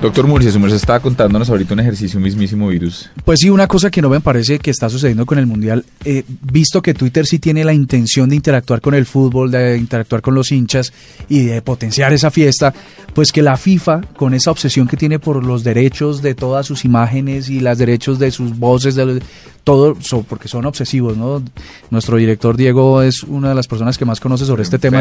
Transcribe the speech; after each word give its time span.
Doctor 0.00 0.28
Murcia, 0.28 0.52
su 0.52 0.60
merced 0.60 0.76
estaba 0.76 1.00
contándonos 1.00 1.50
ahorita 1.50 1.74
un 1.74 1.80
ejercicio, 1.80 2.18
un 2.18 2.22
mismísimo 2.22 2.68
virus. 2.68 3.10
Pues 3.24 3.40
sí, 3.40 3.50
una 3.50 3.66
cosa 3.66 3.90
que 3.90 4.00
no 4.00 4.08
me 4.08 4.20
parece 4.20 4.60
que 4.60 4.70
está 4.70 4.88
sucediendo 4.88 5.26
con 5.26 5.38
el 5.40 5.46
Mundial, 5.46 5.84
eh, 6.04 6.22
visto 6.40 6.80
que 6.80 6.94
Twitter 6.94 7.26
sí 7.26 7.40
tiene 7.40 7.64
la 7.64 7.72
intención 7.72 8.28
de 8.28 8.36
interactuar 8.36 8.80
con 8.80 8.94
el 8.94 9.06
fútbol, 9.06 9.50
de 9.50 9.76
interactuar 9.76 10.22
con 10.22 10.36
los 10.36 10.52
hinchas 10.52 10.92
y 11.28 11.42
de 11.42 11.62
potenciar 11.62 12.12
esa 12.12 12.30
fiesta, 12.30 12.72
pues 13.12 13.32
que 13.32 13.42
la 13.42 13.56
FIFA, 13.56 14.02
con 14.16 14.34
esa 14.34 14.52
obsesión 14.52 14.86
que 14.86 14.96
tiene 14.96 15.18
por 15.18 15.44
los 15.44 15.64
derechos 15.64 16.22
de 16.22 16.36
todas 16.36 16.64
sus 16.64 16.84
imágenes 16.84 17.50
y 17.50 17.58
los 17.58 17.76
derechos 17.76 18.20
de 18.20 18.30
sus 18.30 18.56
voces, 18.56 18.94
de 18.94 19.20
todo, 19.64 19.96
so- 20.00 20.22
porque 20.22 20.46
son 20.48 20.64
obsesivos, 20.64 21.16
¿no? 21.16 21.42
Nuestro 21.90 22.16
director 22.16 22.56
Diego 22.56 23.02
es 23.02 23.24
una 23.24 23.48
de 23.50 23.54
las 23.56 23.66
personas 23.66 23.98
que 23.98 24.04
más 24.04 24.20
conoce 24.20 24.46
sobre 24.46 24.62
este 24.62 24.78
tema, 24.78 24.98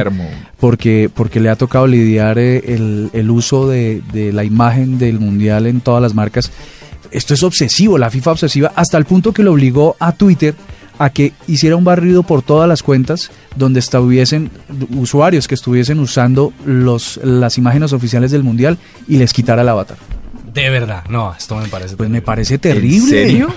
porque, 0.59 1.09
porque 1.13 1.39
le 1.39 1.49
ha 1.49 1.55
tocado 1.55 1.85
lidiar 1.87 2.37
eh, 2.39 2.63
el, 2.73 3.09
el 3.13 3.29
uso 3.29 3.69
de, 3.69 4.01
de 4.11 4.33
la 4.33 4.43
imagen 4.43 4.86
del 4.87 5.19
Mundial 5.19 5.67
en 5.67 5.81
todas 5.81 6.01
las 6.01 6.13
marcas. 6.13 6.51
Esto 7.11 7.33
es 7.33 7.43
obsesivo, 7.43 7.97
la 7.97 8.09
FIFA 8.09 8.31
obsesiva, 8.31 8.71
hasta 8.75 8.97
el 8.97 9.05
punto 9.05 9.33
que 9.33 9.43
lo 9.43 9.53
obligó 9.53 9.95
a 9.99 10.11
Twitter 10.11 10.55
a 10.99 11.09
que 11.11 11.33
hiciera 11.47 11.75
un 11.75 11.83
barrido 11.83 12.23
por 12.23 12.41
todas 12.41 12.67
las 12.67 12.83
cuentas 12.83 13.29
donde 13.55 13.79
estuviesen 13.79 14.49
usuarios 14.95 15.47
que 15.47 15.55
estuviesen 15.55 15.99
usando 15.99 16.53
los, 16.65 17.19
las 17.23 17.57
imágenes 17.57 17.93
oficiales 17.93 18.31
del 18.31 18.43
Mundial 18.43 18.77
y 19.07 19.17
les 19.17 19.33
quitara 19.33 19.61
el 19.61 19.69
avatar. 19.69 19.97
De 20.53 20.69
verdad, 20.69 21.03
no, 21.09 21.35
esto 21.37 21.55
me 21.57 21.67
parece. 21.67 21.95
Pues 21.95 22.09
me 22.09 22.21
parece 22.21 22.57
terrible. 22.57 23.09
serio? 23.09 23.53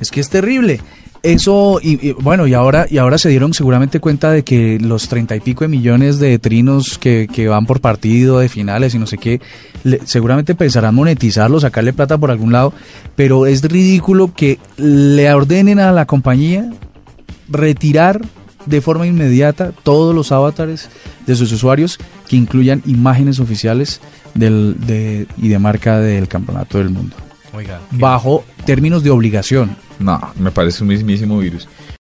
Es 0.00 0.10
que 0.10 0.20
es 0.20 0.28
terrible. 0.28 0.80
Eso, 1.24 1.80
y, 1.82 2.08
y, 2.08 2.12
bueno, 2.12 2.46
y 2.46 2.52
ahora, 2.54 2.86
y 2.90 2.98
ahora 2.98 3.16
se 3.16 3.30
dieron 3.30 3.54
seguramente 3.54 3.98
cuenta 3.98 4.30
de 4.30 4.44
que 4.44 4.78
los 4.78 5.08
treinta 5.08 5.34
y 5.34 5.40
pico 5.40 5.64
de 5.64 5.68
millones 5.68 6.18
de 6.18 6.38
trinos 6.38 6.98
que, 6.98 7.28
que 7.32 7.48
van 7.48 7.64
por 7.64 7.80
partido, 7.80 8.38
de 8.40 8.50
finales 8.50 8.94
y 8.94 8.98
no 8.98 9.06
sé 9.06 9.16
qué, 9.16 9.40
le- 9.84 10.00
seguramente 10.06 10.54
pensarán 10.54 10.94
monetizarlo, 10.94 11.58
sacarle 11.60 11.94
plata 11.94 12.18
por 12.18 12.30
algún 12.30 12.52
lado, 12.52 12.74
pero 13.16 13.46
es 13.46 13.62
ridículo 13.62 14.32
que 14.34 14.58
le 14.76 15.32
ordenen 15.32 15.78
a 15.80 15.92
la 15.92 16.04
compañía 16.04 16.70
retirar 17.48 18.20
de 18.66 18.80
forma 18.80 19.06
inmediata 19.06 19.72
todos 19.82 20.14
los 20.14 20.30
avatares 20.32 20.88
de 21.26 21.36
sus 21.36 21.52
usuarios 21.52 21.98
que 22.28 22.36
incluyan 22.36 22.82
imágenes 22.86 23.40
oficiales 23.40 24.00
del, 24.34 24.76
de, 24.86 25.26
y 25.38 25.48
de 25.48 25.58
marca 25.58 26.00
del 26.00 26.28
campeonato 26.28 26.78
del 26.78 26.90
mundo 26.90 27.16
Oiga. 27.52 27.80
bajo 27.92 28.44
términos 28.64 29.02
de 29.04 29.10
obligación. 29.10 29.76
No, 29.98 30.20
me 30.36 30.50
parece 30.50 30.82
un 30.82 30.88
mismísimo 30.88 31.38
virus. 31.38 31.68